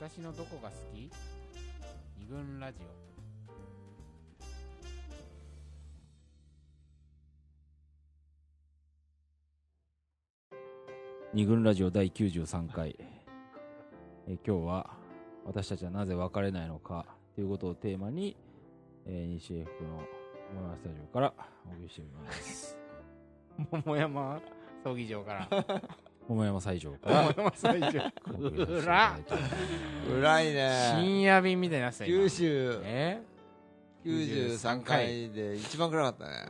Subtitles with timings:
[0.00, 1.10] 私のどこが好き？
[2.18, 2.78] 二軍ラジ
[11.32, 14.90] 二軍ラジオ第93回、えー今日は
[15.44, 17.04] 私たちはなぜ別れないのか
[17.34, 18.36] ということをテーマに、
[19.06, 20.00] えー西英福の
[20.54, 21.34] 桃山スタジオから
[21.66, 22.76] お送りしております。
[23.72, 24.40] オ 桃山
[24.84, 25.48] 葬儀場から
[26.30, 28.04] 桃山西条から桃山斎場お送りさせ
[28.38, 29.54] ていただいております。
[30.14, 30.92] 暗いね。
[30.94, 32.16] 深夜便みたいになってた今。
[32.18, 32.80] 九州。
[32.84, 33.22] え
[34.04, 36.46] ？93回で一番暗かったね。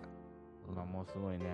[0.77, 1.47] まあもうすごいね。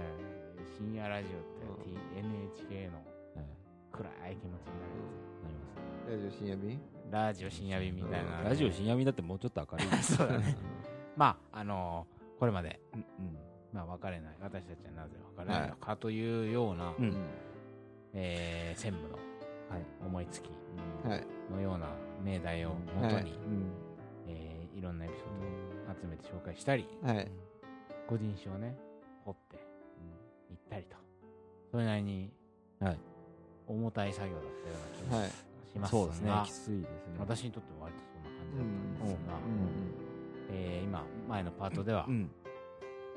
[0.77, 3.47] 深夜ラジオって、T NHK のはい
[3.92, 4.86] 暗い気持ちにな
[6.08, 6.80] るなりますラジオ深夜便？
[7.12, 9.88] ラジオ深夜便みたいな、ラジオ深夜便だってもうちょっと明るい。
[10.02, 10.56] そうだね。
[11.16, 13.05] まああのーこれまで、うん
[13.72, 14.36] まあ、別れない。
[14.42, 17.16] 私たちはなぜ別れないのかというような、うん、うん
[18.16, 19.23] えー専務のは
[19.79, 19.84] い。
[20.05, 20.51] 思いつき
[21.06, 21.25] はい。
[21.52, 21.87] のような
[22.25, 23.25] 命題をもとに、はい。
[23.25, 23.29] い
[24.29, 27.31] えーいろんなエピソードを集めて紹介したりはい。
[28.08, 28.77] 個人史をね
[29.25, 30.97] 掘っていったりと
[31.73, 32.31] それなりに
[32.81, 32.98] はい。
[33.67, 34.55] 重たい作業だったよ
[35.08, 36.33] うな気はいがしますが、そうですね。
[36.47, 37.17] きついですね。
[37.19, 39.34] 私にとっては割とそんな感じうだったんんですが、
[40.53, 42.30] えー今前のパートでは、うん。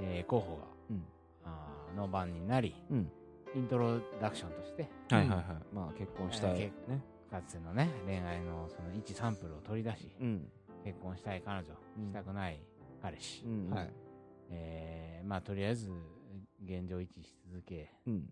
[0.01, 1.03] えー候補が、うん。
[1.45, 3.11] あーの番になりうん
[3.55, 5.45] イントロダクションとしてはいはいはい。
[5.73, 7.01] まあ結婚したいえーね。
[7.31, 10.47] かつてのね恋愛のその一サンプルを取り出しうん。
[10.83, 12.07] 結婚したい彼女、うん。
[12.07, 12.61] したくない
[13.01, 13.69] 彼氏、うん。
[13.69, 13.89] はい。
[14.51, 15.89] えーまあとりあえず
[16.63, 18.29] 現状維持し続けうん。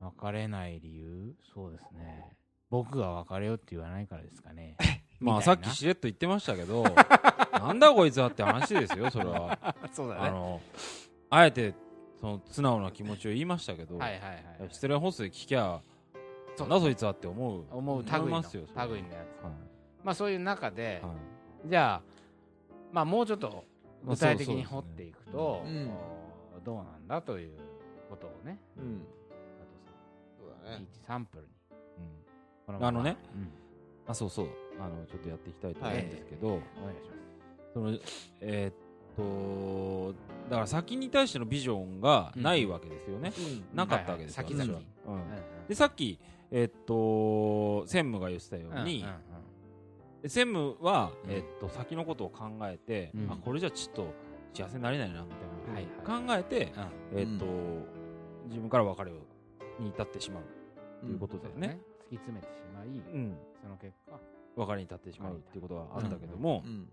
[0.00, 2.36] 別れない理由そうですね。
[2.70, 4.76] 僕が別れようって言わないからですかね。
[5.18, 6.84] まあさっきしれっと言ってましたけど
[7.52, 9.58] なんだこいつはって話ですよそれは。
[9.92, 10.60] そうあの
[11.30, 11.74] あえて
[12.20, 15.80] その素直な気持ちを言いましたけど、はいはいはい失恋ホストで聞きゃ
[16.58, 17.64] そなんだそいつはって思う。
[17.70, 18.56] 思う類のま類のやつ。
[18.56, 18.98] はい。
[20.02, 21.10] まあそういう中で、は
[21.64, 21.68] い。
[21.68, 22.02] じゃあ
[22.92, 23.64] まあもうちょっと
[24.04, 25.90] まあ具体的に掘っていくと、うん。
[26.56, 27.52] おどうなんだという
[28.10, 29.02] ことをねうん。
[29.56, 29.92] 佐藤さ
[30.44, 30.84] うだね。
[30.92, 31.48] 一サンプルに。
[31.70, 32.04] うん。
[32.66, 32.88] このまま。
[32.88, 33.52] あのねうん。
[34.08, 34.48] あそうそう。
[34.80, 36.62] あのちょっとやっていきたいと思うんですけど、お願い
[37.04, 37.72] します。
[37.74, 37.98] その
[38.40, 38.87] えーっ
[39.18, 40.14] と
[40.48, 43.32] だから先に対してのビジョンがないわけですよね、
[43.74, 44.76] なかったわけですよ、はいはい私は。
[44.76, 45.14] 先うん。
[45.14, 45.22] うん
[45.68, 46.18] でさっき
[46.50, 49.04] えーっと専務が言ってたように、
[50.24, 51.30] 専務は、うん。
[51.30, 53.30] えーっと先のことを考えて、うん。
[53.30, 54.14] あこれじゃちょっと
[54.54, 56.72] 幸せになれないなみたいな、はい考えて、
[57.12, 57.18] うん。
[57.20, 57.44] えーっと
[58.48, 59.10] 自分から別れ
[59.78, 60.42] に至ってしまう。
[61.04, 61.78] ということだよね。
[62.06, 63.36] 突き詰めてしまいうん。
[63.62, 64.18] その結果
[64.56, 66.88] 別れに至ってしまうっていうことはあったけどもう、ん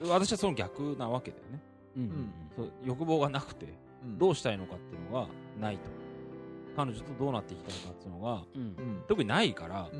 [0.00, 1.60] 私はその逆なわけだよね。
[1.96, 2.02] うん。
[2.04, 2.32] ん。
[2.56, 3.66] そう欲望がなくて
[4.18, 5.28] どうしたいのかっていうのが
[5.60, 5.82] ないと
[6.76, 9.02] 彼女とどうなっていきたいかっていうのがうん。
[9.08, 9.96] 特にないからう、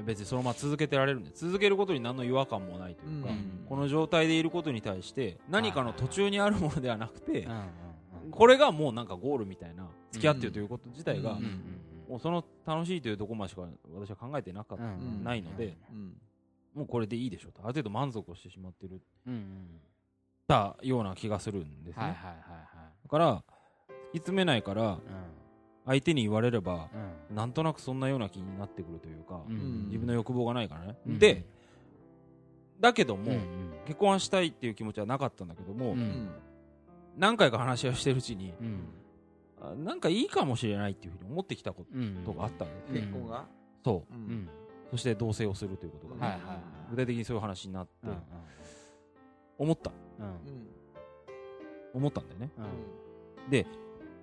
[0.00, 0.04] ん。
[0.04, 1.24] 別にそのまま続けてられるん。
[1.24, 3.64] で続けることに何の違和感もないというか、うん。
[3.68, 7.48] この状態でいることに対して何かの途中にあるものではなくて、
[8.30, 9.06] これがもうなん。
[9.06, 11.38] かゴールみたいな付き合ってるということ自体が、
[12.08, 13.62] もうその楽しいというとこまでしか
[13.94, 14.84] 私は考えてなかった、
[15.22, 15.76] ないので、
[16.76, 17.60] もうこれでいいでしょうと。
[17.62, 19.00] ある程度満足をしてしまってる。
[19.26, 19.80] うんうん。
[20.46, 22.36] たような気がするんですね、はいはいはい
[23.02, 23.42] だから突き
[24.18, 25.00] 詰めないからはい
[25.86, 26.80] 相手に言われればうん。
[27.30, 29.86] うんなんとなくそんなような気になってくるというか、うん。
[29.86, 31.18] 自分の欲望がないからね、うん。
[31.18, 31.44] で
[32.78, 33.40] だけども、うん
[33.86, 35.98] 結婚はしたいっていう気持ちはなかったんだけども、うん。
[35.98, 36.30] うん
[37.16, 38.84] 何回か話し合いをしてるうちにうん。
[39.62, 43.44] あなんかいいかもしれないっていうふうに思ってきたこうんとがあったわけです、うん結婚が？
[43.84, 44.14] そう。
[44.14, 44.48] ううんん
[44.96, 46.58] そして同棲をするということがね、はいはいはい。
[46.90, 48.18] 具体的にそういう話になって、うんうん。
[49.58, 49.92] 思った。
[50.18, 50.26] うん。
[50.26, 50.32] うん。
[51.92, 52.50] 思ったんだよね。
[53.44, 53.50] うん。
[53.50, 53.66] で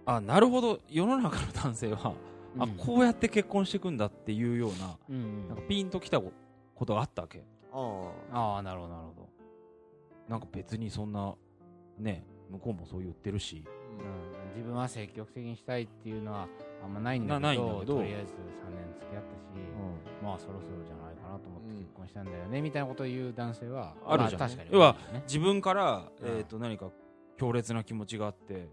[0.06, 2.16] あなるほど世の中の男性は、
[2.58, 2.72] あうん。
[2.72, 6.32] こうやって結婚していくんだっていうようなうんなんかピンときたこ
[6.86, 7.44] とがあったわけ。
[7.72, 8.58] ああ。
[8.58, 9.30] あなるほどなるほど。
[10.28, 11.36] なんか別にそんな
[12.00, 13.64] ね向こうもそう言ってるし。
[13.68, 16.48] あうん自分は積極的にしたいっていうのは
[16.84, 19.44] あんまないんだけどとりあえず3年付き合ったし、
[20.24, 24.42] まあそろそろじゃないかなと思って結婚したんだよね、みたいなことを言う男性はあるじゃん。
[24.42, 24.96] ま確かに要は
[25.28, 26.90] 自分から、うんえー、と何か
[27.38, 28.68] 強烈な気持ちがあって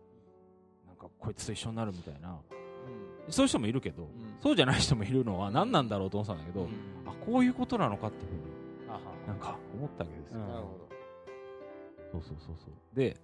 [0.87, 2.39] なんかこいつと一緒になるみたいな。
[3.29, 4.09] そういう人もいるけど、ん。
[4.43, 6.69] そうじゃない人もいるのは何なんだろうと思ってたんだけど、うん。
[7.07, 8.61] あこういうことなのかっていうふうに
[9.27, 10.81] なんか思ったわけですよ、うんなるほ
[12.13, 12.97] そうそうそうそう。
[12.97, 13.17] で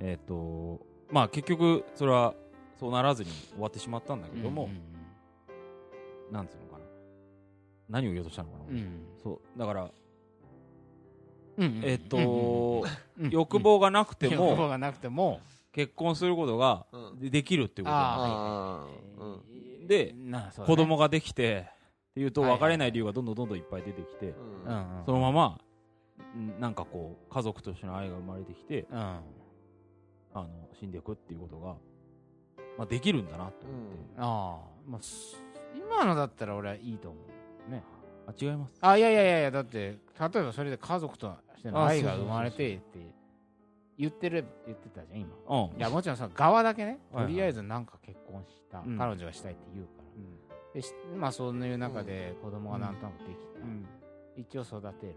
[0.00, 2.34] えっ、とまあ結局それは
[2.78, 4.90] そうならずに終わってしまったんだけども、うん
[6.32, 6.84] なんつうのかな。
[7.88, 8.76] 何を言おうとしたのかな、うん。
[8.76, 9.58] うんそう。
[9.58, 9.90] だから、
[11.56, 11.80] うんうん。
[11.84, 15.40] えっ、と、うんうん欲望がなくて欲も、望がなくても。
[15.72, 17.18] 結婚することがうん。
[17.18, 19.84] でできるっていうことあなあー。
[19.84, 20.38] ーでね。
[20.64, 21.66] 子供ができて
[22.10, 24.72] っていうと別れない理由がどんどんどんどんいっぱい出てきて、うん。
[24.72, 25.04] うんうん。
[25.04, 25.60] そのまま
[26.36, 29.16] んなんかこう家族としての愛が生まれてきてうん
[30.32, 30.48] あの
[30.78, 31.74] 死んでいくっていうことが、
[32.78, 33.60] まあ、できるんだなと思って、
[34.18, 34.70] ああ。
[34.86, 35.42] まあす
[35.74, 37.18] 今のだったら俺はいいと思
[37.68, 37.82] うね。
[38.26, 38.74] あ違います。
[38.80, 42.98] あいやいやいやいやだって例えばそれで家族としてのあ愛が生まれてって
[43.98, 45.30] 言ってる言ってたじゃん今。
[45.48, 45.78] うん。
[45.78, 46.98] いやもちろんその側だけね。
[47.12, 47.32] はいはい。
[47.32, 48.98] とりあえずなんか結婚した、うん。
[48.98, 50.00] 彼女がしたいって言うから。
[50.74, 53.86] でしまあそういう中で子供がなんとなくできた、うん。
[54.36, 55.14] 一応育てる、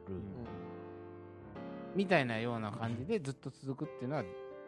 [1.96, 4.24] みたいなような感じでずっと続くっていうのは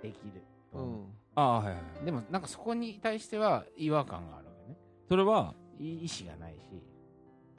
[0.05, 0.43] できる。
[0.71, 1.05] と思う、うん。
[1.35, 2.05] ああはいはいはい。
[2.05, 4.77] でもなんかそこに対しては違和感があるわけね。
[5.07, 6.59] それはい意思がないし。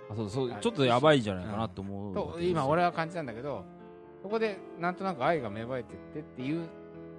[0.08, 2.50] あそうそうあちょっとやばいんじゃないかなと思うわとけですよ。
[2.52, 3.64] 今俺は感じたんだけど
[4.22, 6.68] そこでなんとなく愛が芽生えてってっていう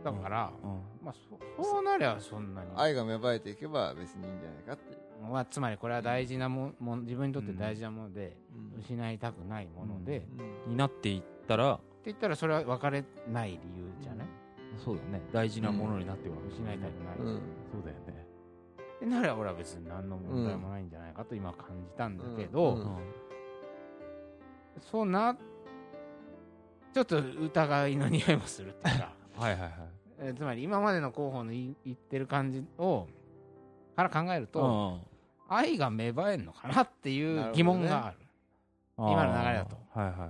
[0.03, 0.69] だから、うん
[1.03, 4.93] まあそそうなりゃそんなに、愛が芽生えていけば別にいいんじゃないかって。
[4.93, 8.37] いうまあ、つまりこれは大事なももん自分にとって大事なもので、
[8.75, 8.79] うん。
[8.79, 10.25] 失いたくないもので、
[10.67, 14.16] になっていったら言ったらそれは別れない理由じゃない、
[14.83, 15.21] そうだね。
[15.31, 17.41] 大事なものになってるわけ失いたくない、うん。
[17.71, 18.25] そうだよね。
[18.99, 22.81] でなら俺は別に何の問題もないんじゃないかと今感じたんだけど、うん。
[22.81, 22.97] うん。
[24.79, 25.35] そうな
[26.93, 29.13] ちょっと疑いの匂いもするっていうか。
[29.37, 29.71] はいはいはい。
[30.19, 33.07] えーつまり今までの候補の言ってる感じを
[33.95, 34.99] から考えると、
[35.49, 35.55] うん。
[35.55, 38.17] 愛が芽生えるのかなっていう疑問がある。
[38.97, 39.77] 今の流れだと。
[39.93, 40.29] はいはいはい。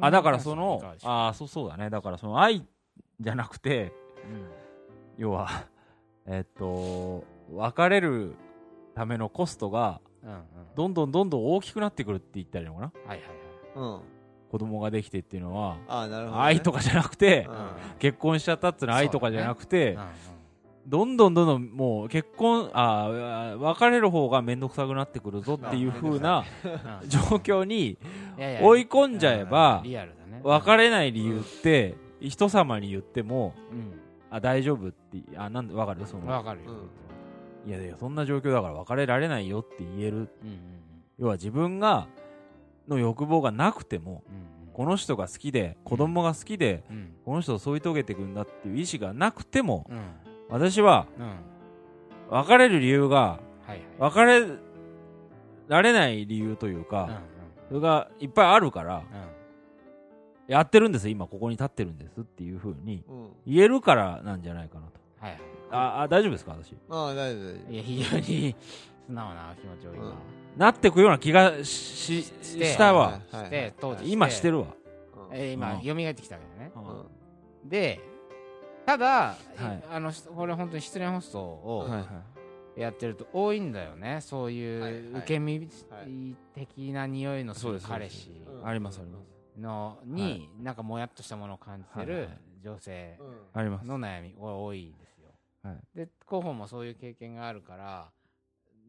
[0.00, 1.90] あだからそのいかがでしょうあそうそうだね。
[1.90, 2.66] だからその愛
[3.20, 3.92] じゃなくて
[5.16, 5.48] 要は
[6.26, 8.34] えっと別れる
[8.94, 10.40] ためのコストがうんうん。
[10.74, 12.92] どんどんどんどん大きくなってくるって言ったらいいのかな？
[13.06, 13.28] はいはい
[13.76, 14.00] うん。
[14.50, 16.44] 子供ができてっていうのはああなるほどね。
[16.44, 17.54] 愛とかじゃなくてうん。
[17.98, 20.90] 結婚しちゃったっていうのは愛とかじゃなくてはい、うん。
[20.90, 26.70] どんどんどんどんもう結婚あー別れる方が面倒くさくなってくるぞっていう風なうん
[27.02, 27.98] うん状況に
[28.62, 29.82] 追い込んじゃえばうん。
[29.84, 30.40] リアルだね。
[30.42, 33.92] 別れない理由って人様に言ってもうん。
[34.30, 36.04] あ大丈夫ってあなんでわかる？
[36.06, 36.70] そのわかるよ。
[37.64, 37.70] うん。
[37.70, 40.16] いやいやそんな状況だから別れられないよって言える。
[40.16, 40.28] うんうん
[41.18, 42.08] 要は自分が
[42.88, 44.72] の欲望がなくてもうんうん。
[44.74, 47.14] この人が好きで子供が好きでうん。
[47.24, 50.00] この人を添い遂げていくんだっていう意思がなくてもうん。
[50.48, 51.34] 私はうん。
[52.30, 53.80] 別れる理由がはいはい。
[53.98, 54.46] 別れ
[55.68, 57.20] られない理由といううんか
[57.68, 59.04] それがいっぱいあるからうん
[60.48, 63.28] やってるんです今ここに立ってるんですっていうふうにうん。
[63.46, 64.92] 言えるからなんじゃないかなと。
[65.20, 65.40] はいはい。
[65.70, 66.74] ああ大丈夫ですか私？
[66.88, 67.72] ああ大丈夫大丈夫。
[67.72, 68.56] いや非常に
[69.06, 70.12] 素直な気持ちを今、うん。
[70.56, 73.00] なってくような気がししたわ。
[73.00, 74.66] はいはいして当時今してるわ。
[75.30, 75.82] うんえー今うん。
[75.82, 76.72] 蘇ってきたわけだね。
[77.62, 77.68] うん。
[77.68, 78.00] で
[78.86, 79.84] ただ、はい。
[79.90, 82.06] あのこれ本当に失恋ホストをはいは
[82.76, 82.80] い。
[82.80, 84.20] やってると多いんだよね。
[84.20, 85.22] そういはいうはい。
[85.22, 85.64] 受け身は
[86.06, 88.30] い的な匂いのする彼氏。
[88.60, 88.66] うん。
[88.66, 92.28] ありますありますのになんかもやっとしたものを感じてる
[92.62, 93.18] 女性
[93.52, 93.86] あります。
[93.86, 95.28] の悩みが多いんですよ。
[95.62, 95.78] はい。
[95.94, 98.10] で候補もそういう経験があるから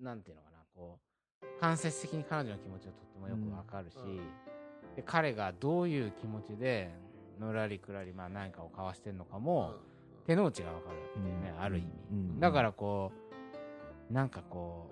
[0.02, 1.00] なんていうのかなこ
[1.42, 4.16] う間接的に彼女の気持ちがとってもよくわかるし、うん。
[4.96, 6.92] で彼がどういう気持ちで
[7.40, 9.76] のらりくらり、まあ、何かを交わしてるのかも、
[10.26, 11.64] 手の内がわかるわけだよね、うん。
[11.64, 12.40] ある意味、うん。
[12.40, 13.12] だからこ
[14.10, 14.90] うなんかこ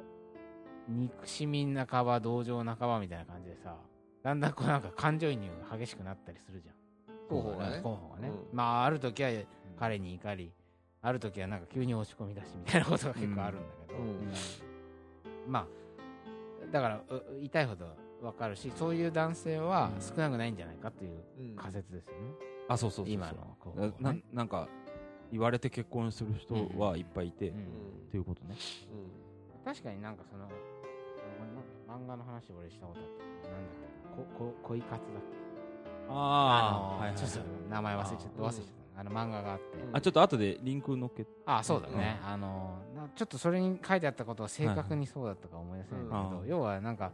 [0.89, 3.75] う憎しみ半ば同情半ばみたいな感じでさ
[4.25, 6.75] だんだんこうなんか感情移入が激しくなったりするじゃん。
[7.29, 7.79] 候補がね。
[7.83, 8.57] 候補がね、うん。
[8.57, 9.29] まあある時は
[9.77, 10.51] 彼に怒り
[11.03, 14.33] ある時はなんか急に落ち込み出しみたいなことが結構あるんだけど、うん。
[15.47, 15.67] まあ
[16.71, 17.85] だからう痛いほど
[18.23, 21.55] わかるしそういう男性は少なくないんじゃないかといううん。
[21.55, 22.21] 仮説ですよね、
[22.67, 23.13] あそうそうそうそう。
[23.13, 23.93] 今の候補はね。
[23.99, 24.67] なななんか
[25.31, 28.09] 言われて結婚する人はいっぱいいて、うん。
[28.09, 28.55] ということね。
[29.63, 30.47] 確かになんかその
[31.87, 33.05] 漫画の話俺したことあっ
[33.43, 33.94] てなんだっけ？
[34.15, 35.35] ここ恋活だっけ？
[36.09, 38.75] ああ、のはいはいちょっと名前忘れちゃった忘れちゃった。
[38.97, 46.47] あの漫画があって、うんあちょっと後でリンク載っけあそうだね、あのなちょっとそれに書いてあったことは正確にそうだったか思い出せないけど、うん。
[46.47, 47.11] 要はなんか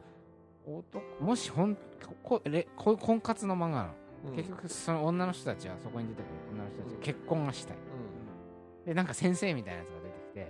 [0.65, 1.75] 男もしほん
[2.21, 3.89] これこ婚活の漫画なの、
[4.29, 4.35] うん。
[4.35, 6.31] 結局その女の人たちはそこに出てくる。
[6.53, 7.77] 女の人たちは結婚がしたい。
[7.77, 8.85] うん。
[8.85, 10.45] でなんか先生みたいなやつが出てきてうん。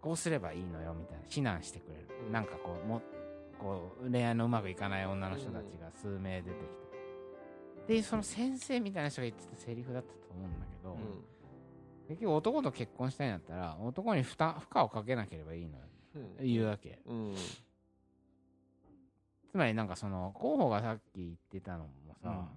[0.00, 1.24] こうすればいいのよみたいな。
[1.28, 2.32] 指南してくれる、うん。
[2.32, 3.02] なんかこうも
[3.58, 6.56] こう恋愛のうまくいかない女の人たちが数名出て
[7.86, 10.96] きて、でその先生みたいな人が言ってたセリフだったと思うんだけど、
[12.08, 15.84] 結局男と結婚したいんだったら男に負担負荷をかけなければいいのよ。
[16.40, 16.46] うん。
[16.46, 17.00] 言うわけ。
[17.06, 17.34] うん。
[19.50, 21.88] つまりなんかその候補がさっき言ってたのも
[22.22, 22.48] さ、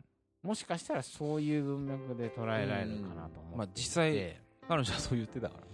[0.43, 5.67] もしかしたらそういう文脈で捉えられるかなと思って、まあ実際彼女はそう言ってたからね。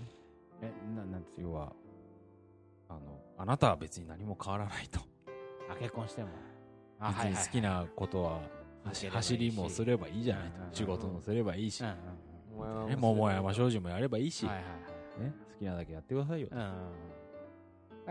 [0.62, 1.72] えななんて要は
[2.90, 5.00] あのあなたは別に何も変わらないと
[5.70, 6.30] あ結婚しても。
[7.00, 8.40] あ別に好きなことは
[8.86, 10.74] 走走りもすればいいじゃないうんうんうん。
[10.74, 11.84] 仕事もすればいいし、
[12.56, 14.78] 桃山桃山商事もやればいいし、うんはいはいは
[15.22, 15.24] い。
[15.26, 16.48] ね、好きなだけやってくださいよ、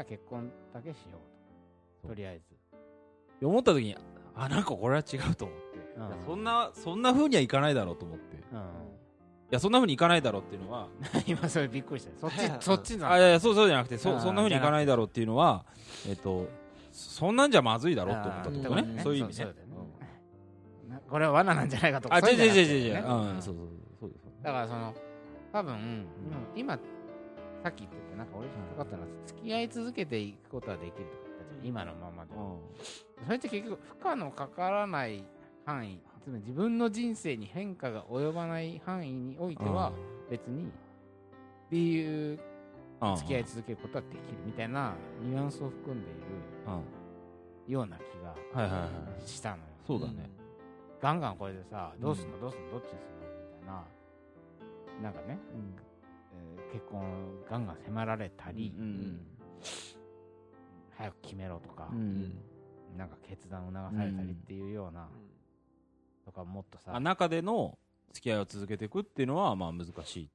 [0.08, 1.18] 結婚だけしよ
[2.02, 2.08] うと。
[2.08, 3.46] とりあえず。
[3.46, 3.96] 思った時に
[4.34, 5.64] あなんかこれは違うと思って、
[6.26, 8.36] そんなそんな風にはいかないだろうと思って。
[8.36, 8.60] いうん。
[9.50, 10.88] やそんな風にいかないだろうっていうのは
[11.26, 12.16] 今それびっくりした。
[12.18, 15.64] そっちそっちなあいやいやそうそうじゃなくてあーそそんな風にいかないだろうっていうのは
[16.08, 16.48] えっと
[16.96, 19.02] そんなんじゃまずいだろうって思ったってことね。
[19.02, 19.48] そういう意味ね。
[21.08, 23.68] これは罠なんじゃないかとかあ違う違う違う違ううんそうそう
[24.00, 24.10] そう。
[24.10, 24.94] ですだからその
[25.52, 26.06] 多分
[26.56, 26.78] 今今
[27.62, 31.02] さっき言ってたなんか俺引っかかったのは付き合い続けていくことはできると
[31.64, 32.30] 今のままで
[33.24, 35.24] それって結局負荷のかからない
[35.64, 39.92] 範囲つまり自分の人生に変化が及ばない範囲においては
[40.30, 40.70] 別にっ
[41.70, 42.40] ていううん
[43.16, 46.20] 付き合い続けることはできるみたいなニュアンスを含んでいる
[46.66, 48.34] うんような気が
[49.24, 49.62] したのよ。
[49.86, 50.30] そうだね。
[51.02, 52.40] ガンガンこれでさどうすんの？
[52.40, 52.70] どうすんの？
[52.72, 53.26] どっちにすんの？
[53.26, 53.84] みたいな。
[55.02, 55.38] なんかね、
[56.32, 57.02] えー結婚
[57.50, 59.20] ガンガン迫られたり、うん
[60.96, 62.38] 早く決めろとか、うん
[62.96, 65.08] なんか決断を促されたりっていうような、
[66.24, 67.78] とかもっとさあ中での
[68.12, 70.30] 付き合いを続けていくっていうのはまあ難しい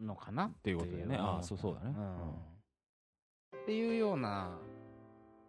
[0.00, 1.16] のかなっっていうことだよね。
[1.18, 1.94] あそうそうだね。
[1.96, 3.60] うん。
[3.60, 4.58] っていうような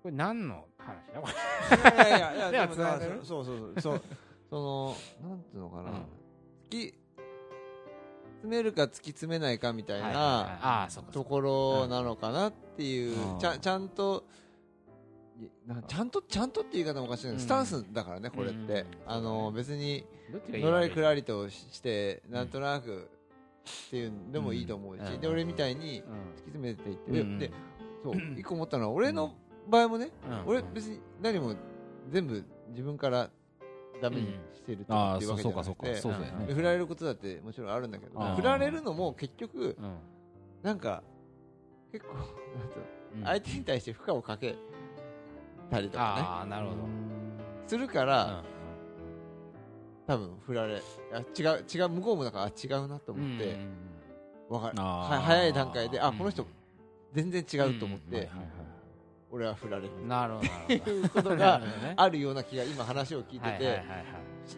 [0.01, 1.21] これ何の話だ？
[1.21, 2.07] これ。
[2.07, 3.19] いやいやいや ではでもな繋がる？
[3.23, 3.81] そうそうそう。
[3.81, 4.01] そう。
[4.49, 5.95] そのなんていうのかな、うん。
[5.95, 6.01] 突
[6.69, 6.93] き
[8.37, 13.39] 詰めるか突き詰めないかみたいなところなのかなっていう、うん。
[13.39, 14.23] ちゃんちゃんと
[15.87, 17.39] ちゃんとちゃんとって言い方もおかしいけど、うん。
[17.39, 18.87] スタンスだからねこれって、うん。
[19.05, 20.05] あの別に
[20.47, 23.09] のらりくらり、りとしてなんとなく
[23.87, 25.21] っていうのでもいいと思うし、うん。
[25.21, 27.51] で俺みたいに突きうん詰めていって、うんで
[28.03, 29.33] そう一個思ったのは俺の
[29.67, 30.47] 場合もね、うん。
[30.47, 31.55] 俺別に何も
[32.09, 33.29] 全部自分から
[34.01, 35.95] ダメにしてるっていうわけじゃなくてそうかそうか。
[35.95, 36.45] そうだよね。
[36.47, 39.97] で振られることだってもちろんあるんだけど振られるのも結局うん。
[40.63, 41.03] なんか
[41.91, 42.15] 結構
[43.23, 44.55] 相手に対して負荷をかけ
[45.69, 46.55] たりとかね。
[47.67, 48.43] するから
[50.07, 50.81] 多分振られ
[51.13, 53.57] あ違う違う向こうもだからあ違うなとうん思って
[54.49, 54.81] わかる。
[54.81, 56.17] は早い段階であうん。
[56.17, 56.45] この人
[57.13, 58.11] 全然違うと思っうん。
[58.11, 58.29] て
[59.29, 59.89] 俺は振られる。
[60.07, 60.45] なるほど。
[60.47, 61.93] なってるほどいうことながるほどね。
[61.97, 63.83] あるような気が今話を聞いてて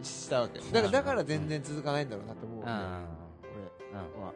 [0.03, 0.59] ししたわけ。
[0.59, 3.99] だからだから全然続かないんだろうなと思うんうんだようん。
[4.15, 4.33] 俺は。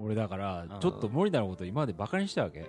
[0.00, 0.80] 俺だからうん。
[0.80, 2.68] ちょっと森田のこと今までバカにしたわけ。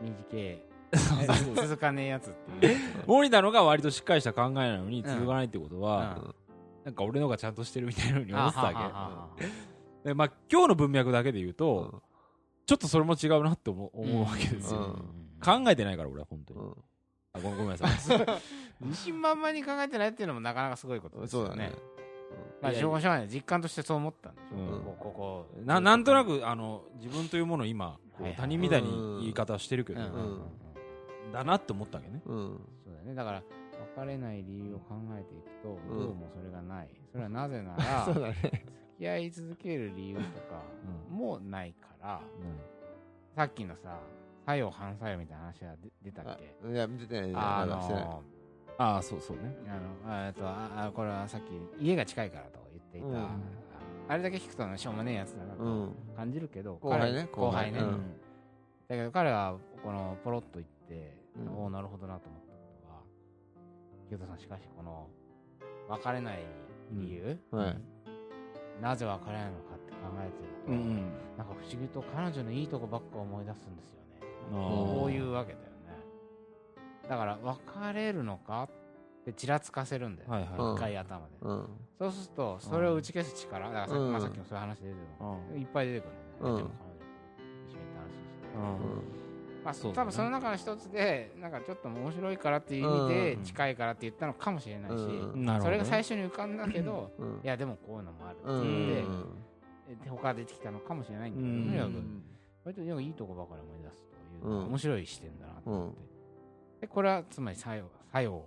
[0.00, 0.60] 短い。
[1.56, 2.78] 続かねえやつっていう。
[3.06, 6.34] 森田のが割としっかりした考えなのにうん続かないってことは、うん
[6.84, 10.08] なんか俺のがちゃんとしてるみたいなふうに思ってたわけ。
[10.08, 12.02] で、まあ、今日の文脈だけで言うと、うん。
[12.66, 15.64] ちょっとそれも違うなって思うわけですよ、うん。
[15.64, 16.74] 考えてないから俺は本当に、うん。
[17.34, 18.26] あごめんごめんなさい。
[18.80, 21.48] 自信満々に考えてないっていうのもなかなかすごいことですよね。
[21.48, 21.72] そうだね。
[22.60, 23.28] まあ、しょうがない。
[23.28, 24.56] 実感としてそう思ったんでしょ。
[24.56, 24.82] うん。
[24.82, 27.98] こうここななんとなくあの自分というものを今
[28.36, 30.00] 他人みたいに言い方をしてるけど、
[31.32, 32.22] だなって思ったわけね。
[32.26, 32.60] うん。
[32.84, 33.14] そうだね。
[33.14, 33.42] だから、
[33.96, 35.98] 別れない理由を考えていくと、うん。
[35.98, 36.88] どうもそれがない。
[37.12, 38.64] それはなぜなら、 そう付だね。
[38.98, 40.62] き合い続ける理由とか
[41.10, 42.20] もないから、
[43.34, 43.98] さっきのさ、
[44.46, 46.68] 作用反作用みたいな話は出出たっけ？
[46.70, 47.28] いや見てない。
[47.30, 48.22] ねあの、
[48.78, 49.54] ああそうそうね。
[50.04, 53.28] あの、あえっと、ああこれはさっき、家が近いからと言っていた、うん。
[54.08, 55.94] あれだけ聞くとしょうもねえやつだなとうん。
[56.16, 57.80] 感じるけど、後輩ね彼後輩ね、
[58.88, 61.48] だけど彼はこのポロッと言って、うん。
[61.56, 62.43] おおなるほどなと思ったことは
[64.14, 65.08] 清田さんしかしこの
[65.88, 66.38] 別れない
[66.92, 67.80] 理由、はい。
[68.80, 74.20] なぜ別れないのかって考えてると、うんなんか不思議と彼女のいいとこばっか思い出すんですよね、
[74.52, 75.70] うんこういうわけだよね。
[77.08, 80.78] だから別れるのかってちらつかせるんだよ、はいはい。
[80.78, 81.68] 回頭で、うん。
[81.98, 84.96] そうするとそれを打ち消す力だからさ,、うんまあ、さっきもそういう話出てる
[85.54, 85.60] うん。
[85.60, 86.56] いっぱい出てくるんだよね、うん。
[86.56, 87.04] 相手も彼女と
[87.66, 89.23] 一緒にいた話してうん
[89.64, 93.42] まあ、多分その中の一つでなんかちょっと面白いからっていう意味でうん。
[93.44, 94.96] 近いからって言ったのかもしれないし、
[95.62, 97.40] それが最初に浮かんだけど、うん。
[97.42, 99.02] いやでもこういうのもあるってう言って、
[99.94, 100.04] ん。
[100.04, 101.64] で他が出てきたのかもしれないんだけど、うん。
[101.64, 102.22] とにかくうん。
[102.64, 104.04] 割となんかいいとこばかり思い出す
[104.40, 104.66] という、うん。
[104.66, 105.96] 面白い視点だなと思って、
[106.82, 108.44] でこれはつまり作用作用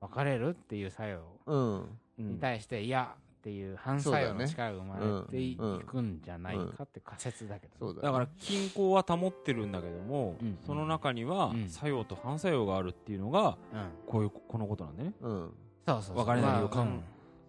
[0.00, 1.98] 別れるっていう作用うん。
[2.16, 11.68] に対して、いやっていう反作用の力が生まれていうんくんじゃないかって仮説だけど、そうだだから均衡は保ってるんだけども、うんその中にはうん。
[11.68, 15.12] 作用と反作用があるっていうのがうん、こういうこのことなんでね。
[15.20, 15.50] うん。
[15.86, 16.26] そうそうそう。
[16.26, 17.02] 別れない理由を考えまあうん。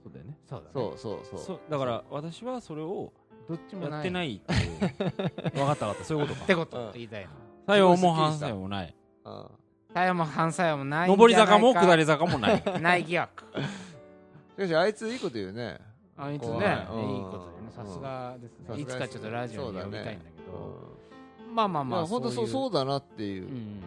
[0.04, 0.38] そうだよね。
[0.50, 0.72] そうだね。
[0.74, 1.60] そうそうそう。
[1.70, 3.14] だから私はそれを
[3.48, 3.92] どっちもない。
[3.92, 4.80] やってないっていう。
[5.56, 6.04] 分かった分かった。
[6.04, 6.44] そういうことか。
[6.44, 6.92] ってこと、うん。
[6.92, 7.30] 言いたいの。
[7.68, 8.96] 作用も反作用もない。
[9.24, 9.50] あ
[9.96, 12.64] 作用も反作用もない上り坂も下り坂もない。
[12.82, 13.46] ない疑惑
[14.56, 15.80] しかしあいついいこと言うね。
[16.18, 16.54] あいつねいい。
[16.54, 16.60] うん。
[16.60, 17.72] ことだよね。
[17.76, 20.96] さすがですさすがですねいつかちょっとラジオに呼びたいんだけうど
[21.54, 23.82] まあまあんまあまあ本当そううそうだなっていううん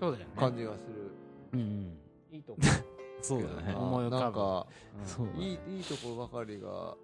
[0.00, 0.30] そうだよね。
[0.36, 1.10] 感じがする。
[1.52, 2.36] うんうん。
[2.36, 2.58] いいとこ。
[3.20, 3.74] そうだね。
[3.74, 4.22] 思い浮かぶ。
[4.22, 4.66] なんか
[5.36, 6.96] いいいいところばかりが思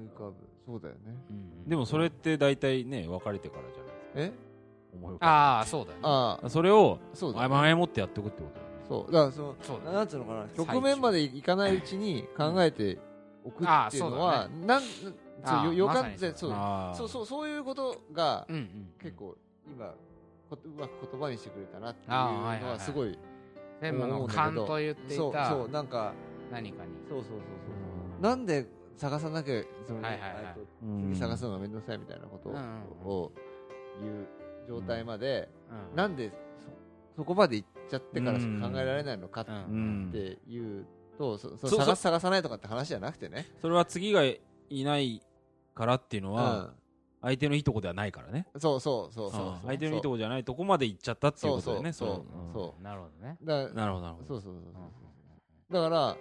[0.00, 0.34] い浮かぶ。
[0.66, 1.00] そうだよね。
[1.30, 4.36] うんでもそれって大体ね別れてからじゃないですか。
[4.36, 4.52] え？
[4.94, 6.00] 思い浮かああそうだよね。
[6.02, 6.42] ああ。
[6.42, 6.98] ぶそれを
[7.48, 9.12] 前もってやっておくってことそう。
[9.12, 9.96] だからそのそうだね。
[9.96, 12.98] なんつうのかな中局面までいかないうちに考えて
[13.44, 16.50] おくっていうのはなんそうよよかまさそう。
[16.52, 16.96] あー。
[16.96, 19.36] そうそうそういうことがうんうん結構
[19.66, 19.94] 今
[20.50, 22.62] こうまく言葉にしてくれたなっていうああはいはいはい。
[22.62, 23.18] のはすごい
[23.80, 26.12] 専務の勘と言っていそうたそうなんか
[26.50, 26.90] 何かに。
[27.08, 27.38] そうそうそうそ
[28.18, 28.22] う。
[28.22, 30.02] なんで探さなきゃその？
[30.02, 30.56] はいはいはい。
[30.58, 33.32] えっ次探すのが面倒くさいみたいなことうんうんを
[34.00, 34.28] 言う
[34.68, 35.96] 状態までうん。
[35.96, 36.30] なんで
[37.12, 39.58] そそこまで行っちゃってからしか考えられないのかっうんう
[40.08, 40.86] んていう
[41.18, 43.46] とそそ探す探さないとかって話じゃなくてね。
[43.60, 44.40] それは次がい
[44.70, 45.22] ない
[45.74, 46.74] からっていうのうはん。
[47.20, 48.48] 相手のいいとこではないからね。
[48.58, 49.46] そうそうそうそう。
[49.46, 49.60] うん。
[49.66, 53.36] 相手のいいとこじゃないとこまで行っちゃったっていうことだよねそうそうなるほどね。
[53.42, 54.26] なるほどなるほど。
[54.26, 54.80] そうそうそうそ
[55.70, 55.72] う。
[55.72, 56.16] だから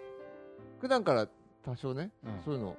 [0.80, 1.28] 普段から
[1.64, 2.42] 多少ねうん。
[2.44, 2.78] そういうの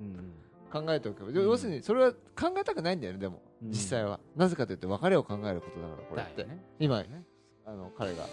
[0.00, 0.32] うん
[0.72, 3.42] 考えておけば要するにそれは考えたくないんだよねでも。
[3.62, 3.70] うん。
[3.70, 4.20] 実際は。
[4.36, 6.46] なぜかというと別れを考えることだからこれって。
[6.78, 7.24] 今ね
[7.66, 8.24] あの彼が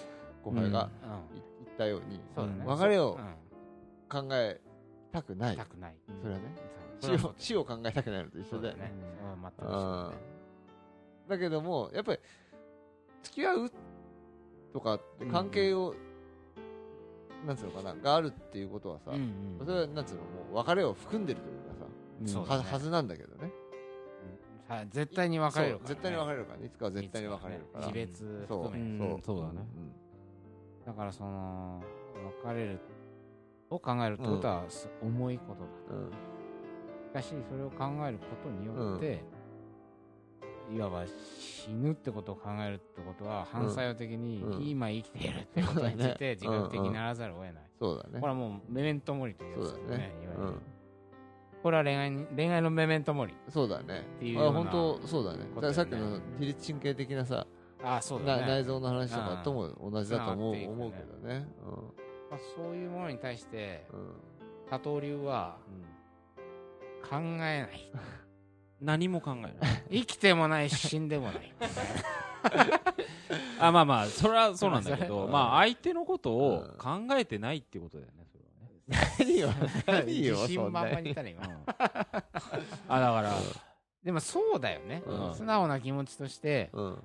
[0.44, 1.10] 後輩が言
[1.74, 2.64] ったようにそうだね。
[2.66, 3.22] 別れをう。
[3.22, 3.34] ん。
[4.10, 4.62] 考え
[5.12, 5.58] たくない。
[5.58, 6.46] くないそれはね
[7.00, 8.92] 死を死を考えたくないのと一緒だね
[9.36, 10.16] うん全く一緒だね
[11.28, 12.20] だけどもやっぱり
[13.24, 13.72] 付き合う
[14.72, 15.96] とかって関係を
[17.46, 19.12] なんつうのかながあるっていうことはさ
[19.60, 21.50] それはなんつうのもう別れを含んでると
[22.30, 23.52] いうかさはずなんだけどね
[24.74, 25.88] はい絶対に別れるからね。
[25.88, 26.66] そう絶対に別れるからね。
[26.66, 27.88] いつかは絶対に別れるから。
[27.88, 29.22] 自別そう含めうん。
[29.22, 29.42] そう。
[29.42, 29.60] だね。
[30.86, 31.84] だからその
[32.44, 32.80] 別れる
[33.70, 36.12] を考えるってことはす重いことだうんうん。
[36.12, 36.16] し
[37.14, 39.24] かしそれを考えることによって、
[40.72, 41.06] いわば
[41.40, 44.68] 死ぬってことを考えるってことは反作用的にうん。
[44.68, 48.20] 今生きているってことについて自覚的にならざるを得ない、そうだね。
[48.20, 50.16] これはもうメメントモリというやつそうだね。
[50.24, 50.50] いわゆる。
[50.50, 50.73] うん
[51.64, 53.34] これは恋愛に恋愛のメメントモリ。
[53.50, 54.06] そうだね。
[54.20, 54.68] ていうようなあ本
[55.02, 55.46] 当そうだね。
[55.62, 57.48] ださっきの自律神経的なさ
[57.82, 58.42] ああそうだね。
[58.42, 61.48] な内臓の話とかとも同じだと思うつながっていくね思うけどね。
[62.30, 64.00] まあ、そういうものに対してうん。
[64.00, 64.06] うん
[64.70, 65.58] 多頭流は
[67.08, 67.92] 考えない。
[68.82, 69.54] 何も考えない。
[69.92, 71.54] 生きてもないし死んでもない。
[73.60, 78.23] あまあまあそれはそうなんだけどうんまあ相手のことを考えてないっていうことだよね
[78.88, 79.50] 何よ
[79.88, 81.42] 何よ 自信満々に言ったら今。
[82.90, 83.32] あだから
[84.04, 85.34] でもそうだよね、うん。
[85.34, 87.04] 素直な気持ちとしてうん。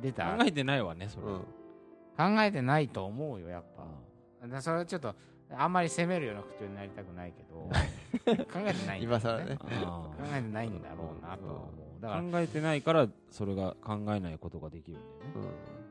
[0.00, 1.24] 出た、考えてないわねそれ。
[1.26, 4.60] 考えてないと思うよやっぱ。
[4.60, 5.14] それはちょっと
[5.50, 7.54] あんまり責めるような口調になりたくないけど
[8.52, 9.56] 考えてないんだよ今更ね。
[9.56, 9.66] 考
[10.32, 14.60] えてないんだろうなとは思うだから考えてないからそれが考えないこと。
[14.60, 15.00] ができるん。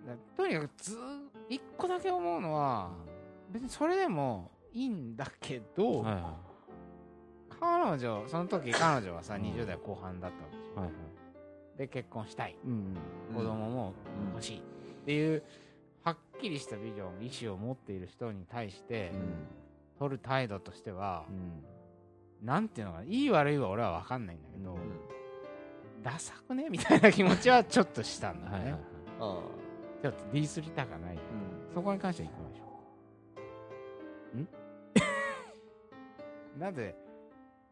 [0.05, 2.91] だよねとにかくずー一個だけ思うのは
[3.49, 6.35] 別にそれでもいいんだけど、はいは
[7.59, 9.41] 彼女その時彼女はさうん。
[9.41, 11.77] 20代後半だったわけでしょいはいはい。
[11.77, 12.55] で結婚したい。
[12.65, 12.95] うん
[13.35, 13.93] 子供も
[14.33, 14.57] 欲しい。
[14.57, 14.61] っ
[15.05, 15.43] ていう
[16.03, 19.11] はっきりしたビジョン意思を持っている人に対して
[19.99, 21.33] 取る態度としてはう
[22.43, 22.45] ん。
[22.45, 26.03] なんていうのかないい悪いは俺は分かんないんだけど、うん。
[26.03, 26.67] ダサくね？
[26.69, 28.81] みたいな気持ちはちょっとしたんだね、はいはいはい。
[29.19, 29.39] あ
[30.03, 31.15] ちょっとディスりたかない。
[31.15, 31.19] あ
[31.73, 32.66] そこに関しては行きましょう。
[36.57, 36.95] なぜ、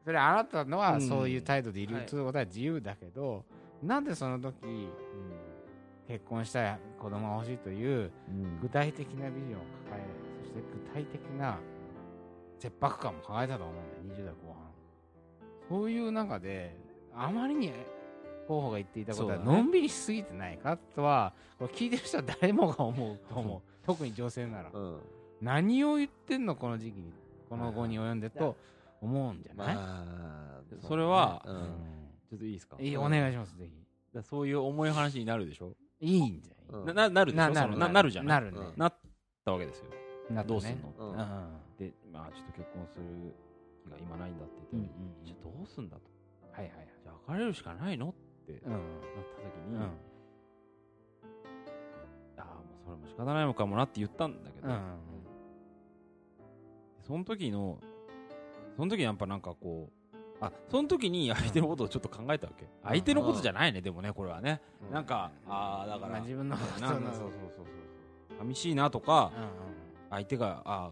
[0.03, 1.01] それあなたのはうん。
[1.01, 2.05] そういう態度でいるはい。
[2.05, 3.43] ということは自由だけど、
[3.81, 4.89] なんでその時
[6.07, 8.59] 結婚したい子供が欲しいといううん。
[8.61, 10.03] 具体的なビジョンを抱え、
[10.43, 11.57] そして具体的な
[12.59, 14.65] 切迫感も抱えたと思うんだよ、20代後半。
[15.69, 16.77] そういう中で、
[17.13, 17.71] あまりに
[18.47, 23.61] 候補が言っていたことはのんびりしすぎてないかとは、これ聞いてる人は誰もが思うと思う。
[23.85, 24.69] 特に女性なら。
[24.71, 24.99] うん
[25.41, 27.12] 何を言ってんのこの時期に
[27.50, 28.56] この後に及んでと
[29.02, 31.56] 思うんじゃない、まあそれはうん。
[32.30, 32.76] ちょっといいですか？
[32.80, 33.69] いいお願いしますぜ
[34.13, 35.74] だそういう重い話になるでしょ？
[36.00, 36.86] ひいいんじゃうん。
[36.86, 37.54] なななるでしょ？
[37.54, 38.10] そのななる。
[38.10, 38.41] じゃない？
[38.41, 38.74] なるね、うん。
[38.78, 38.93] なっ
[39.45, 39.86] たわけですよ。
[40.32, 40.48] なね。
[40.48, 40.93] どうすんの？
[40.98, 41.08] うん。
[41.12, 41.19] うん。
[41.19, 41.26] うん
[41.78, 43.06] でまあちょっと結婚する
[43.86, 46.02] 気が今ないんだってうん言ったらじゃあどうすんだと？
[46.52, 46.88] はいはいはい。
[47.04, 48.10] じゃあ別れるしかないの？
[48.10, 48.13] っ
[48.48, 48.71] てうん。
[48.71, 48.88] なった
[49.43, 49.82] 時に、うん。
[49.84, 49.88] あ
[52.39, 54.76] あもうそれも仕方ないのかもなって言ったんだけど、うん
[57.05, 57.79] その時の
[58.75, 64.93] その時にやっぱなんかこうあその時に相手のことをちょっと考えたわけ、相手のことじゃないねでもねこれはね、うん。
[64.93, 67.65] なんかああだからまあ自分のことのなんかそうそうそうそう
[68.39, 69.31] 寂しいなとか
[70.09, 70.91] 相手があ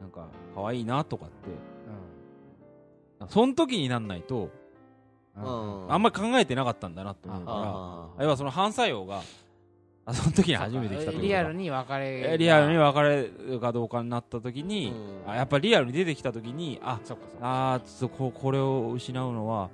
[0.00, 1.34] なんか可愛いなとかって。
[1.50, 1.74] う
[3.28, 4.50] その時になんないと
[5.36, 9.22] あんまり考えてなかったんだなと思うからあ要はその反作用が
[10.06, 11.22] あその時に初めて来たってことか。
[11.22, 14.92] リアルに別れリアルに別れるかどうかになった時に、
[15.24, 15.30] うん。
[15.30, 19.70] あやっぱリアルに出てきた時にあそあーちょっとここれを失うのは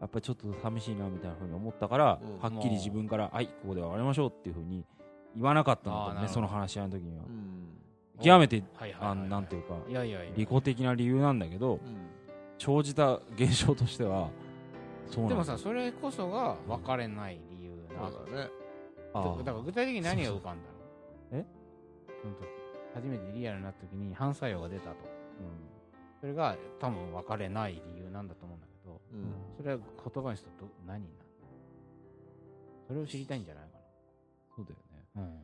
[0.00, 2.54] やっぱりちょっと寂しいなみたいなふうに思ったから、うん。
[2.54, 4.84] はっきり自分から「はいここで別れましょう」っていうふうに
[5.34, 7.24] 言わなかったんだねその話し合いの時には。
[7.24, 7.68] ーうん。
[8.22, 8.62] 極めて
[9.00, 9.74] はなんていうか
[10.36, 11.78] 利己的な理由なんだけどうん。
[12.58, 14.28] 生じた現象としては
[15.10, 18.50] でもさそれこそが別れない理由なそうだね
[19.14, 20.68] だから具体的に何が浮かんだ
[21.36, 21.42] の？
[21.42, 21.46] え？
[22.22, 22.46] その時。
[22.94, 24.96] 初めてリアルになった時に反作用が出たと。
[26.20, 29.32] それが多分別れない理由なんだと思うんだけどうん。
[29.56, 29.78] それは
[30.14, 31.28] 言葉にするとど何になる？
[32.88, 33.70] それを知りたいんじゃないか
[34.56, 34.76] そうだよ
[35.26, 35.32] ね。
[35.32, 35.42] な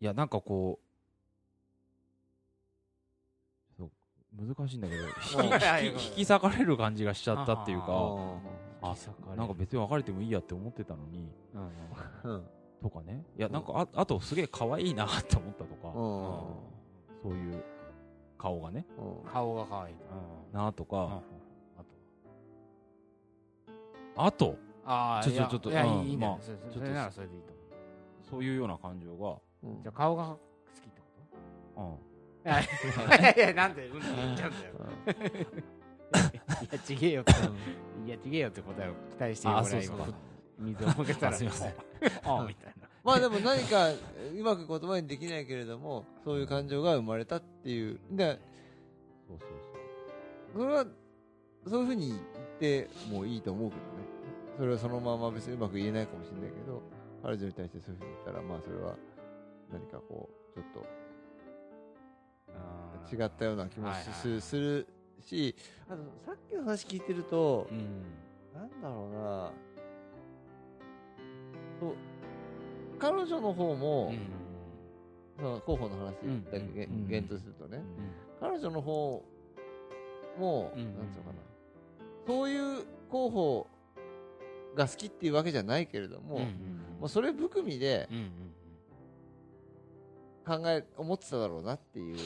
[0.00, 0.84] いやなんかこう
[4.32, 5.02] 難しいんだけど
[5.82, 7.86] 引き裂かれる感じがしちゃったっていうか
[8.82, 9.14] ああ引き裂か。
[9.26, 11.32] れるなんか別に別れてもいいやって思ってたのに。
[12.24, 12.46] うんうん
[12.82, 13.22] とかね。
[13.36, 15.88] いやなんかああとすげえ可愛いなって思ったとか。
[15.88, 15.94] うん。
[17.22, 17.62] そういう
[18.38, 18.86] 顔がね。
[18.98, 19.30] うん。
[19.30, 19.94] 顔が可愛い
[20.52, 20.86] なと。
[20.90, 21.02] うん。
[21.02, 21.08] うん。
[21.08, 21.22] か。
[24.16, 24.56] あと。
[24.86, 26.06] ああいやちょちょちょっといやうん。
[26.06, 27.60] いいんだよまあそれちょっとそれならそれでいいと思
[28.30, 29.36] そういうような感情が。
[29.62, 29.72] うん。
[29.80, 30.38] うじゃあ顔が好
[30.82, 31.02] きって
[31.74, 32.42] こうん。
[32.42, 32.64] といやい
[33.38, 33.86] やいやなんで？
[33.88, 33.98] うん。
[33.98, 34.54] って言っちゃうん。
[34.54, 34.72] だよ
[35.42, 35.79] い
[36.72, 37.32] やちげえよって。
[38.06, 40.14] いやちげえよって答えを期待してあ俺は今そうそうそう
[40.58, 41.32] 水を向けたら。
[41.32, 41.68] あすいません。
[42.24, 42.88] ああみたいな。
[43.02, 43.96] まあでも何かう
[44.42, 47.98] まく言葉にできないけれどもそういう感情が生まれたっていう。
[48.10, 48.38] で
[49.28, 49.48] そうそう
[50.62, 50.86] それは
[51.66, 52.20] そういうふうに言っ
[52.58, 53.88] てもいいと思うけどね。
[54.56, 56.82] それはそのまま別にうまく言えないかもしれないけど
[57.22, 58.94] 彼女に対してそういうふうに言ったらまあそれは
[59.72, 61.00] 何かこうちょっと
[63.16, 64.86] 違ったような気もするする
[65.20, 65.54] し
[65.88, 68.20] あとさっきの話聞いてるとそううん
[68.54, 69.52] なんだろうな。
[71.80, 71.94] そう
[72.98, 74.12] 彼女の方も、
[75.38, 76.44] その候補の話うん。
[76.44, 78.48] だけ言とするとね、うん。
[78.48, 79.24] 彼女の方
[80.38, 80.84] も、うん。
[80.98, 81.34] なんつうのかな。
[82.26, 83.66] そういう候補
[84.76, 86.40] が好きっていうわけじゃないけれども、
[87.00, 88.08] まあ、それ含みで
[90.46, 92.16] 考え思ってただろうなっていう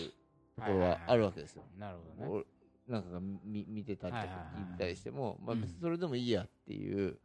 [0.56, 1.62] ところはあるわけですよ。
[1.78, 2.44] なるほどね。
[2.44, 2.53] お
[2.88, 4.26] なんかが見見てたりとか
[4.70, 7.16] 聞いたりしても、まあ、それでもいいやっていう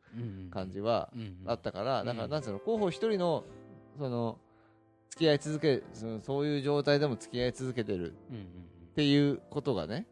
[0.51, 1.09] 感じはは
[1.47, 3.43] あったから、うんだからなんつうの候補一人の
[3.97, 4.39] その
[5.09, 10.05] 付き合い続けそのそういう状態でも付き合い続けてるっていうことがね、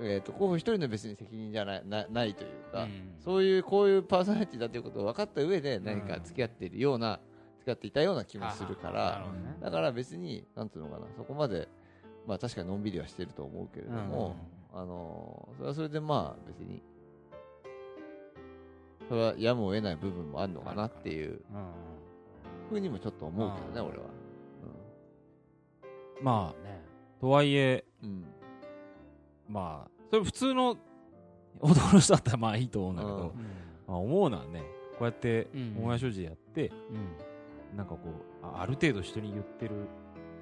[0.00, 7.20] えー、と候補一人の別に責任じゃないなないというか、うんそういうこういうパーソナリティだということを分かった上でん何か付き合っているような、
[7.60, 9.26] 付き合っていたような気もするから
[9.62, 11.68] だから別になんていうのかなそこまで
[12.26, 14.36] まあ確かにのんびりはしてると思うけれども、
[14.72, 16.82] あのーそれはそれでまあ別に
[19.08, 21.34] それはやむを得ない部分もあるのかなっていううん。
[21.34, 21.40] うん
[22.70, 23.86] ふうにもちょっと思うけどねうん。
[23.88, 24.04] 俺は。
[26.22, 26.80] まあね。
[27.20, 28.24] とはいえうん。
[29.48, 30.76] まあそれ普通の
[31.60, 33.22] 男の人だったらまあいいと思うんだけど、うん。
[33.86, 34.62] まあ、思うのはね
[34.98, 35.76] こうやってうん。
[35.84, 36.72] 大谷所持でやって、
[37.72, 37.76] うん。
[37.76, 37.98] なんかこ
[38.42, 39.86] うあある程度人に言ってる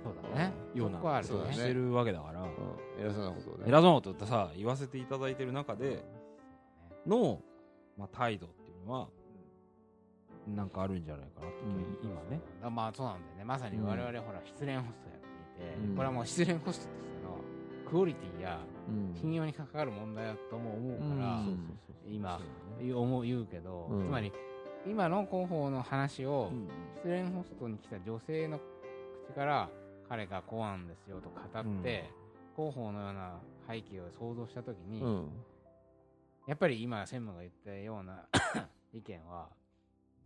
[0.02, 0.52] そうだね。
[0.74, 2.48] ようなそこはあるそうだねしてるわけだから、うん。
[2.98, 3.64] 偉そうなことをね。
[3.66, 6.04] 偉そうなことってさ言わせていただいてる中で
[7.06, 7.40] の、
[7.96, 9.08] まあ、態度っていうのは
[10.48, 11.58] なんかあるんじゃないかなって
[12.00, 13.44] 気が今ね、あまあそうなんだよね。
[13.44, 15.96] まさに我々ほら失恋ホストやっていて、うん。
[15.96, 16.88] これはもう失恋ホストとして
[17.24, 17.38] の
[17.88, 19.14] クオリティやうん。
[19.14, 21.78] 信用に関わる問題だとも思うから、うん。
[22.10, 22.40] 今
[22.80, 24.06] 思う言うけど、うん。
[24.06, 24.32] つまり
[24.84, 26.68] 今の広報の話をうん。
[26.96, 28.58] 失恋ホストに来た女性の
[29.28, 29.70] 口から
[30.12, 32.10] 彼がこうなんですよと語って、
[32.54, 35.30] 広報のような背景を想像したときに、うん。
[36.46, 38.26] やっぱり今専務が言ったような
[38.92, 39.48] 意見は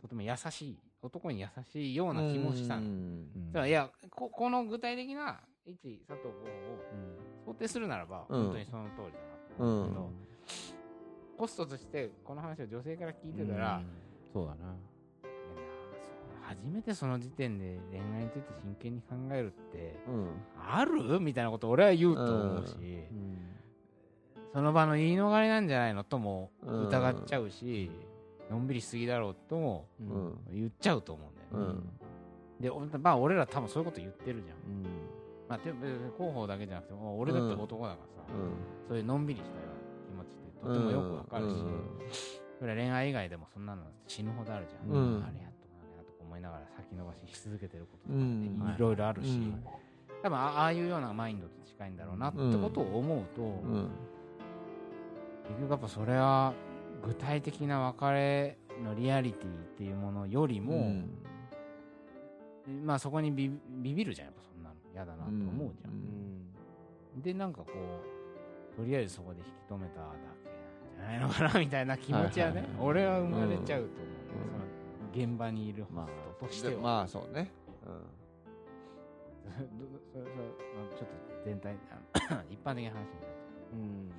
[0.01, 2.75] とても優しい男に優しいような気もした。
[2.81, 3.65] の。
[3.65, 6.41] いやここの具体的な一佐藤候
[7.45, 8.43] 補を想定するならば、うん。
[8.43, 11.37] 本当にその通りだなと思うけど、うん。
[11.37, 13.81] ホストとしてこの話を女性から聞いてたら、
[14.33, 14.75] そうだな
[16.47, 20.27] 初めてその時点で恋愛について真剣に考えるってうん。
[20.57, 21.19] ある？
[21.19, 22.73] みたいなこと俺は言うと思うし、
[24.53, 27.91] その場の言い逃れなんじゃないのとも疑っちゃうし、
[28.49, 30.37] のんびりしすぎだろうともうん。
[30.53, 31.79] 言っちゃうと思うんだよね。
[32.59, 32.61] うん。
[32.61, 34.57] でおまあ俺ら多分そういうこと言ってるじゃん。
[34.57, 34.83] うん。
[35.49, 38.29] まあ、広報だけじゃなくて俺だって男だからさ、
[38.89, 39.63] そういうのんびりしたよ
[40.13, 41.55] うな気持ちってとてもよくわかるし、
[42.59, 45.23] それは恋愛以外でもそんなの死ぬほどあるじゃん、うん。
[45.23, 45.46] あれ
[46.37, 48.19] 思いながら先延ばしし続けてることとか
[48.75, 49.63] いろいろあるし、うん。
[50.21, 53.89] 多分あああいうようなマインドと近いんだろうなってことを思うと、うん。
[55.47, 56.53] 結局やっぱそれは
[57.03, 60.79] 具体的な別れのリアリティっていうものよりも、う
[62.71, 62.85] ん。
[62.85, 64.75] まあそこにビビビるじゃんやっぱそんなの。
[64.93, 67.21] 嫌だなと思うじゃん、うん。
[67.21, 67.67] でなんかこ
[68.73, 70.07] うとりあえずそこで引き止めただ
[70.43, 70.57] けなん
[70.97, 74.03] じゃないのかなみたいな気持ちはね、俺は生まれちゃうと思
[74.65, 74.66] う、
[75.13, 76.05] 現場にいるホス
[76.39, 77.51] トとしては、でまあそうね。
[79.47, 81.75] どどそれそれまあちょっと全体
[82.29, 83.27] あの 一般的な話になっちゃ
[83.73, 84.11] ううん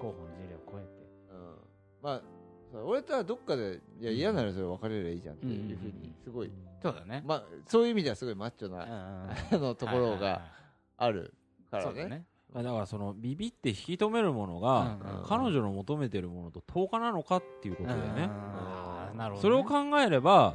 [0.00, 0.88] 候補の事例を超えて。
[1.30, 1.38] うん。
[1.38, 1.56] うん。
[2.02, 2.22] まあ
[2.70, 6.02] そう俺とはどっかでいや嫌ならそれ別れればいいじゃんっていうふううんうんうん。
[6.02, 9.30] にすごいそうだね、まあそういう意味ではすごいマッチョなうんうんうん。
[9.52, 10.42] あのところが
[10.96, 11.34] ある
[11.70, 12.06] からね。
[12.06, 12.26] ね。
[12.52, 19.64] まあだからそのビビって引き止めるものが、うんうん彼女の求めてるものと10日なのかっていうことだよね、あーなるほどね。
[19.64, 20.54] それを考えれば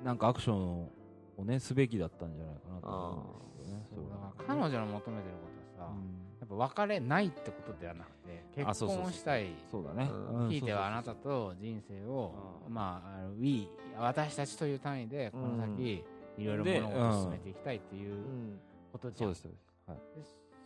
[0.00, 0.04] う、ん。
[0.04, 4.16] なんかアクションをねすべきだったんじゃないかなと思うんですよねそうれは。
[4.38, 6.22] だから彼女の求めてることはさ、うん。
[6.40, 9.04] やっぱ別れないってことではなくて結あそうそうそう。
[9.04, 10.10] 婚したいそうだね、
[10.50, 12.34] ひいてはあなたと人生を、
[12.68, 16.04] まあ、あの We 私たちという単位でこの先、
[16.38, 18.58] いろいろで物事を進めていきたいっていううん。
[18.92, 19.64] ことじゃん、そうですそうです。
[19.86, 19.98] はい。
[20.20, 20.24] で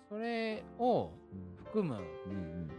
[0.08, 1.10] それを
[1.66, 2.70] 含むうんうん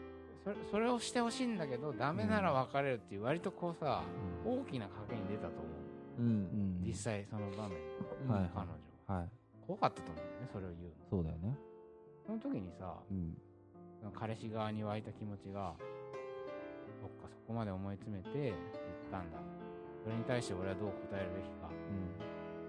[0.47, 4.03] それそれをしてほしいんだけどダメなら別れるっていう割とこうさ、
[4.45, 4.61] うん。
[4.61, 5.61] 大きな賭けに出たと思
[6.19, 6.27] う、うん。
[6.27, 6.83] うん。
[6.87, 7.71] 実際その場面。
[7.71, 7.75] で
[8.23, 8.31] うん。
[8.31, 8.71] はい彼女
[9.07, 9.15] は。
[9.19, 9.29] はい。
[9.67, 10.91] 怖かったと思うんだよねそれを言うの。
[11.09, 11.57] そうだよね。
[12.25, 13.37] その時にさうん。
[14.13, 15.73] 彼氏側に湧いた気持ちが
[17.01, 18.55] そっかそこまで思い詰めて言っ
[19.11, 19.39] たんだ。
[20.05, 21.67] それに対して俺はどう答えるべきか。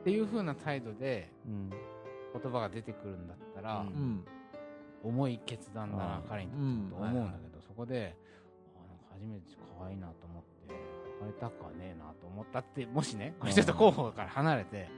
[0.01, 1.71] っていう風な態度でうん。
[1.71, 3.87] 言葉が出てくるんだったら、うん。
[3.87, 4.25] うん。
[5.05, 7.48] 重い決断だな彼にとってと思うんだけど、そ
[7.79, 8.17] こで
[8.77, 10.75] あなんか初めて可愛いなと思って
[11.21, 14.89] 別れたくはねえなと思ったってもしねこれちょっと候補から離れて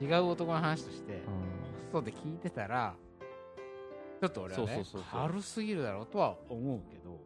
[0.00, 1.18] 違う男の話としてホ
[1.80, 2.94] ストで聞いてたら
[4.20, 5.20] ちょっと俺はねそうそうそうそう。
[5.28, 7.20] 軽すぎるだろうとは思うけど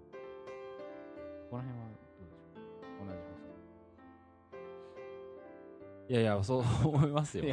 [1.50, 3.06] この辺はどうでしょう？
[3.06, 3.12] 同
[6.08, 7.44] じいやいやそう思いますよ。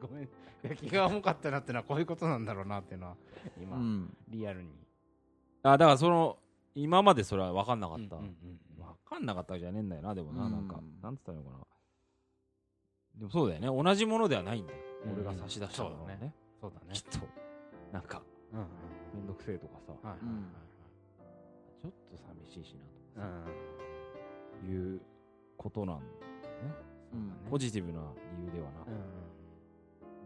[0.00, 0.28] ごめん。
[0.76, 3.16] 気が重かったなってのはこういうことなんだろうなっていうのは
[3.60, 4.16] 今、うん。
[4.28, 4.68] リアルに
[5.62, 6.38] あだからその
[6.74, 8.30] 今までそれは分かんなかった、うんうん
[9.10, 10.52] 分かんなかったじゃねえんだよなでもな、うん。
[10.52, 11.64] なんかなんつったらいいのかな。
[13.20, 13.82] でもそうだよね。
[13.82, 15.12] 同じものではないんだよ、うん。
[15.14, 16.92] 俺が差し出したものはね,、そうだね。
[16.92, 17.26] きっと。
[17.90, 18.66] なんかうんうん
[19.14, 20.44] めんどくせえとかさ、はいはいうん
[21.80, 22.74] ちょっと寂しいし
[23.16, 23.50] なとはいか
[24.66, 25.00] うんさ、いう
[25.56, 26.18] ことなんだよね。
[27.14, 28.00] うんポジティブな
[28.36, 28.94] 理由ではなく、うん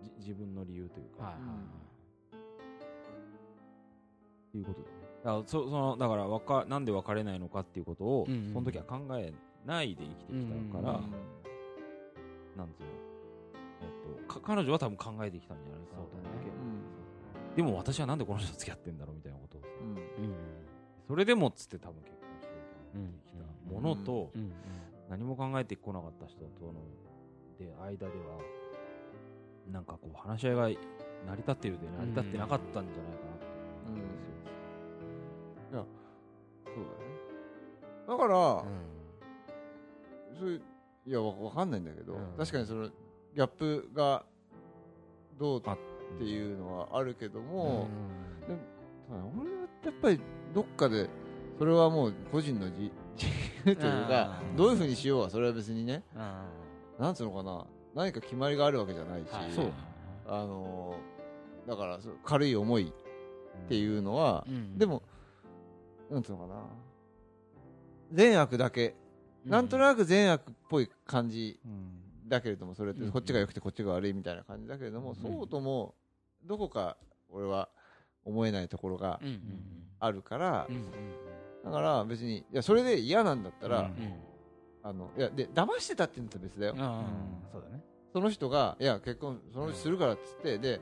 [0.02, 1.56] じ自分の理由というか、はいはいはい。
[4.48, 8.52] っていうことだよねだからそそのだからわかなんで別れないのかっていうことを、うんうん。
[8.52, 9.32] その時は考え
[9.64, 11.12] ないで生きてきたから、うん
[12.56, 12.88] なんつうの、
[13.80, 13.84] え
[14.20, 16.56] っと、か彼女は多分考えてきたんじゃないかなと思うけど。
[16.56, 17.56] うん。
[17.56, 19.68] でも私はなんでこの人と付き合ってんだろうみたいなことをさ。
[19.80, 19.96] うん。
[19.96, 20.34] うん
[21.08, 22.50] それでもっつって多分結婚しよ
[22.92, 23.74] うと思ってきた。
[23.74, 24.52] ものと、うんうん。
[25.10, 26.74] 何も考えてこなかった人との
[27.58, 28.38] で間では
[29.70, 30.68] なんかこう話し合いが成
[31.32, 33.46] り立ってるで成り立ってなかったんじゃないかなって
[33.86, 34.32] 思うんですよ、
[35.78, 35.86] そう
[36.74, 36.86] だね。
[38.08, 38.34] だから、
[40.38, 40.60] そう
[41.06, 42.20] いやわわかんないんだけど、うん。
[42.38, 44.24] 確かにそのギャップが
[45.38, 45.62] どうっ
[46.18, 47.88] ていうのはあるけども、
[48.46, 50.20] でも俺はやっぱり
[50.54, 51.08] どっかで
[51.58, 53.26] それはもう個人の自自
[53.66, 54.56] 由というかうん。
[54.56, 56.02] どういうふうにしようはそれは別にね
[56.98, 59.28] なんつうのかな何か決まりがあるわけじゃないし、
[60.26, 61.12] あのー
[61.68, 62.92] だから軽い思い
[63.64, 64.76] っていうのは、うん。
[64.78, 65.02] でも
[66.12, 66.62] なんつうのかな。
[68.12, 68.94] 善悪だけ。
[69.44, 72.02] なんとなく善悪っぽい感じうん。
[72.28, 75.94] だけれどもそれってうんこっちが良くてこっちが悪いみたいな感じだけれども、うんそうとも
[76.44, 76.96] どこか
[77.28, 77.68] 俺は
[78.24, 79.20] 思えないところが
[79.98, 80.66] あるから、
[81.64, 83.90] だから別にいやそれで嫌なんだったら、
[84.82, 86.74] あのいやで騙してたって言うんだったら別だよ、
[87.52, 87.82] そうだね。
[88.12, 90.80] その人がいや結婚その人するからっつってで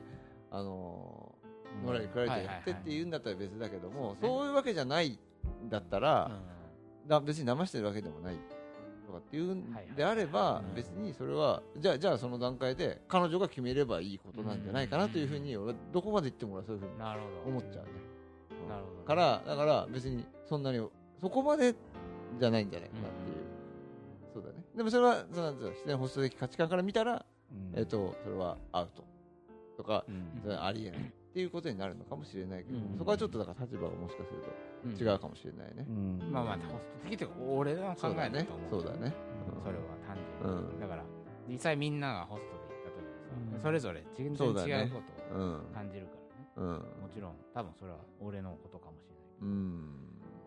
[0.51, 6.31] あのーのらりくらりとやってって言うんだったら別だけども、そういうわけじゃないんだったら、
[7.07, 8.35] だ別に騙してるわけでもない
[9.05, 10.75] とかっていうんであればうん。
[10.75, 16.93] 別にそれはじゃあじゃあその段階で彼女が決めればいいことなんじゃないかなというふうに俺はどこまで言っても俺はそういうふうに
[17.47, 17.91] 思っちゃうね。
[18.69, 19.03] なるほど。
[19.03, 20.87] からだから別にそんなに
[21.19, 21.75] そこまで
[22.39, 23.37] じゃないんじゃないかなっていう、
[24.33, 24.63] そうだね。
[24.75, 27.79] でもそれはその自然発想的価値観から見たら、うん。
[27.79, 29.03] えっとそれはアウト
[29.77, 30.41] とかうん。
[30.41, 32.97] それはありえないっていうことになるのかもしれないけど、うん。
[32.97, 34.51] そこはちょっとだから立場がもしかすると
[34.83, 34.91] うん。
[34.99, 35.85] 違うかもしれないね。
[35.87, 36.19] うん。
[36.29, 38.43] まあまあホスト的っていうか俺の考えだそうだね。
[38.43, 39.15] と思うそうだね
[39.63, 40.79] それは単う純に、ん。
[40.81, 41.03] だから
[41.47, 43.61] 実際みんながホストで行った時にさ、うん。
[43.61, 46.11] それぞれ全然違うことをうん感じるか
[46.59, 47.01] らね、うん。
[47.01, 49.95] もちろん多分それは俺のことかもしれないうん。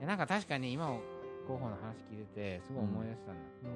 [0.02, 0.86] えなんか確かに今
[1.48, 3.72] 候補の話聞いててすごい思い出したんだけど、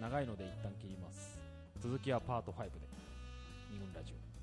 [0.00, 1.38] 長いので一旦切ります。
[1.80, 2.93] 続きはパート5で
[3.70, 4.33] 二軍ラジオ。